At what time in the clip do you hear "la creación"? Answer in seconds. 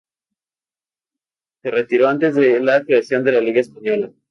2.59-3.23